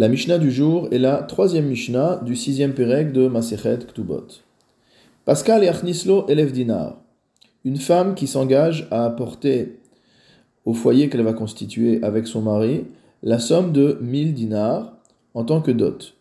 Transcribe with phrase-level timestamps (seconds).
[0.00, 4.28] La Mishnah du jour est la troisième Mishnah du sixième Pérec de Masechet Ktubot.
[5.26, 6.96] Pascal et Achnislo élève dinar.
[7.66, 9.78] Une femme qui s'engage à apporter
[10.64, 12.86] au foyer qu'elle va constituer avec son mari
[13.22, 14.96] la somme de 1000 dinars
[15.34, 16.14] en tant que dot.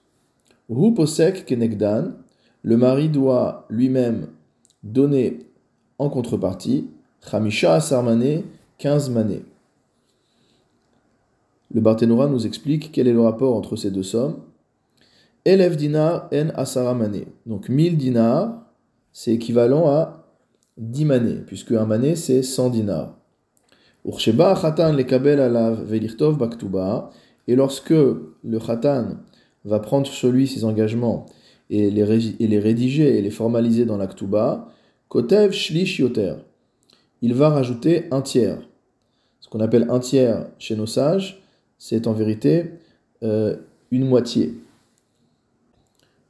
[0.69, 2.15] Hu posek kenegdan,
[2.63, 4.27] le mari doit lui-même
[4.83, 5.39] donner
[5.99, 6.89] en contrepartie
[7.21, 8.43] Chamisha asarmané,
[8.79, 9.43] 15 manées.
[11.71, 14.39] Le Barthénora nous explique quel est le rapport entre ces deux sommes.
[15.45, 17.27] Elef dinar en asara mané.
[17.45, 18.65] Donc 1000 dinars,
[19.13, 20.25] c'est équivalent à
[20.77, 23.15] 10 manées, puisque un mané c'est 100 dinars.
[24.05, 27.11] Ursheba khatan le kabel alav velirtov baktuba.
[27.47, 29.17] Et lorsque le khatan
[29.65, 31.25] va prendre sur lui ses engagements
[31.69, 34.67] et les, et les rédiger et les formaliser dans l'aktuba,
[35.07, 36.33] kotev shlish yoter.
[37.21, 38.59] Il va rajouter un tiers.
[39.39, 41.43] Ce qu'on appelle un tiers chez nos sages,
[41.79, 42.73] c'est en vérité
[43.23, 43.55] euh,
[43.89, 44.53] une moitié.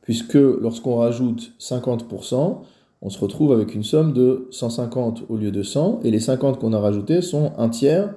[0.02, 2.60] Puisque lorsqu'on rajoute 50%,
[3.02, 6.60] on se retrouve avec une somme de 150 au lieu de 100, et les 50
[6.60, 8.14] qu'on a rajoutés sont un tiers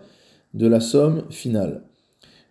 [0.55, 1.83] de la somme finale.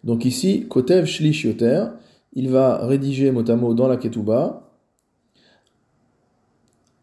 [0.03, 1.86] Donc ici, Kotev Shlish Yoter,
[2.34, 4.67] il va rédiger mot à mot dans la Ketouba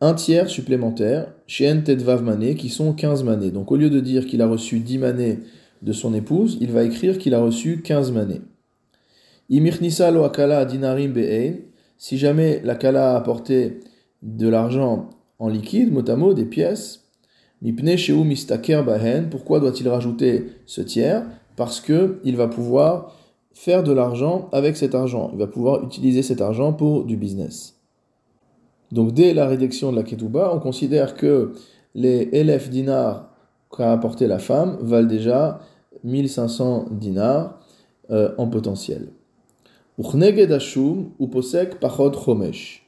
[0.00, 3.50] un tiers supplémentaire, chez Tedvav Mané, qui sont 15 manées.
[3.50, 5.41] Donc au lieu de dire qu'il a reçu 10 manées
[5.83, 8.41] de son épouse, il va écrire qu'il a reçu 15 manées.
[9.51, 11.55] Lo akala dinarim be'ein,
[11.97, 13.81] si jamais la kala a apporté
[14.23, 17.05] de l'argent en liquide, mot à mot, des pièces.
[17.62, 19.29] Mipne sheu mistaker bahen.
[19.31, 21.25] Pourquoi doit-il rajouter ce tiers?
[21.56, 23.17] Parce que il va pouvoir
[23.53, 25.31] faire de l'argent avec cet argent.
[25.33, 27.81] Il va pouvoir utiliser cet argent pour du business.
[28.93, 31.53] Donc dès la rédaction de la ketouba, on considère que
[31.95, 33.29] les élèves dinars
[33.74, 35.61] qu'a apporté la femme valent déjà
[36.05, 37.58] 1500 dinars
[38.10, 39.08] euh, en potentiel.
[39.98, 42.86] ou posek chomesh.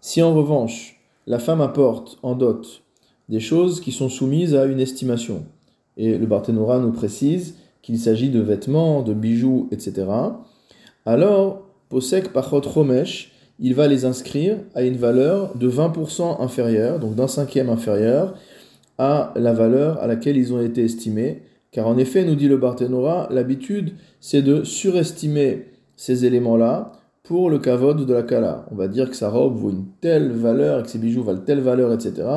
[0.00, 2.82] Si en revanche, la femme apporte en dot
[3.28, 5.44] des choses qui sont soumises à une estimation.
[5.96, 10.06] Et le Barthénora nous précise qu'il s'agit de vêtements, de bijoux, etc.
[11.06, 17.14] Alors, Posek Pachot Romesh, il va les inscrire à une valeur de 20% inférieure, donc
[17.14, 18.34] d'un cinquième inférieur,
[18.98, 21.42] à la valeur à laquelle ils ont été estimés.
[21.70, 25.66] Car en effet, nous dit le Barthénora, l'habitude, c'est de surestimer
[25.96, 26.92] ces éléments-là
[27.24, 28.66] pour le kavod de la kala.
[28.70, 31.60] On va dire que sa robe vaut une telle valeur que ses bijoux valent telle
[31.60, 32.28] valeur, etc.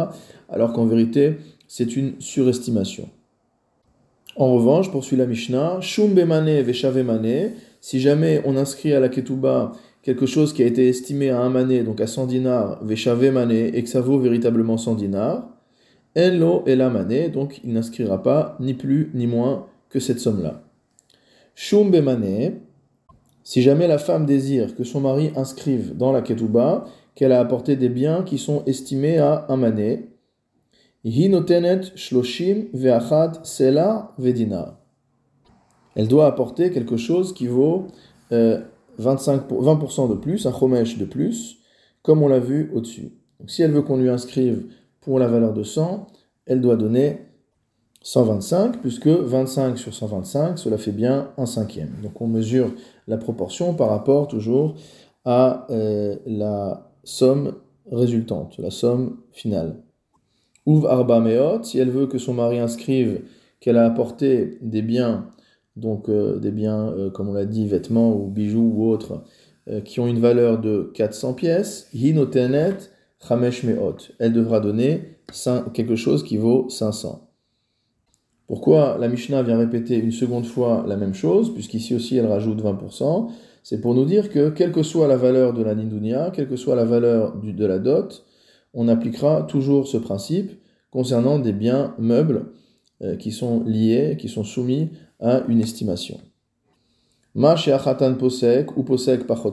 [0.50, 1.38] Alors qu'en vérité,
[1.68, 3.10] c'est une surestimation.
[4.38, 7.52] En revanche, poursuit la Mishnah, Shum bemane veshavemane,
[7.82, 11.50] si jamais on inscrit à la ketouba quelque chose qui a été estimé à un
[11.50, 15.50] mané, donc à 100 dinars, veshavemane, et que ça vaut véritablement 100 dinars,
[16.18, 20.64] la mané, donc il n'inscrira pas ni plus ni moins que cette somme-là.
[21.56, 22.60] Shum bemane,
[23.44, 26.86] si jamais la femme désire que son mari inscrive dans la ketouba
[27.16, 30.10] qu'elle a apporté des biens qui sont estimés à un mané,
[31.06, 32.66] shloshim
[33.44, 34.80] sela vedina.
[35.96, 37.88] Elle doit apporter quelque chose qui vaut
[38.30, 41.58] 25 euh, 20% de plus, un chomesh de plus,
[42.04, 43.14] comme on l'a vu au-dessus.
[43.40, 44.66] Donc si elle veut qu'on lui inscrive
[45.08, 46.06] pour la valeur de 100,
[46.48, 47.20] elle doit donner
[48.02, 51.92] 125, puisque 25 sur 125, cela fait bien un cinquième.
[52.04, 52.74] Donc on mesure
[53.08, 54.76] la proportion par rapport toujours
[55.24, 57.54] à euh, la somme
[57.90, 59.78] résultante, la somme finale.
[60.66, 63.22] Ouv arba meot, si elle veut que son mari inscrive
[63.62, 65.30] qu'elle a apporté des biens,
[65.78, 69.24] donc euh, des biens, euh, comme on l'a dit, vêtements ou bijoux ou autres,
[69.86, 72.78] qui ont une valeur de 400 pièces, hinotenet
[73.26, 74.12] chamesh meot.
[74.20, 75.18] Elle devra donner
[75.74, 77.28] quelque chose qui vaut 500.
[78.48, 82.64] Pourquoi la Mishnah vient répéter une seconde fois la même chose, puisqu'ici aussi elle rajoute
[82.64, 83.30] 20%,
[83.62, 86.56] c'est pour nous dire que quelle que soit la valeur de la nindunia, quelle que
[86.56, 88.26] soit la valeur de la dot,
[88.74, 90.52] on appliquera toujours ce principe
[90.92, 92.54] concernant des biens meubles
[93.02, 96.20] euh, qui sont liés, qui sont soumis à une estimation.
[97.38, 99.52] Ma achatan posek ou posek pachot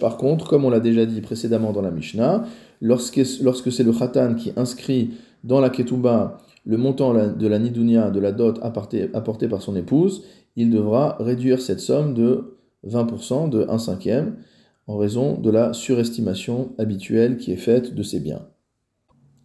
[0.00, 2.44] Par contre, comme on l'a déjà dit précédemment dans la Mishnah,
[2.80, 5.12] lorsque, lorsque c'est le khatan qui inscrit
[5.44, 9.08] dans la ketouba le montant de la nidunia, de la dot apportée,
[9.48, 10.24] par son épouse,
[10.56, 14.34] il devra réduire cette somme de 20%, de 1 cinquième,
[14.88, 18.42] en raison de la surestimation habituelle qui est faite de ses biens.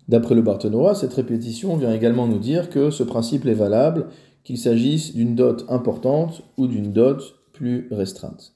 [0.07, 4.07] D'après le Barthénora, cette répétition vient également nous dire que ce principe est valable,
[4.43, 8.54] qu'il s'agisse d'une dot importante ou d'une dot plus restreinte.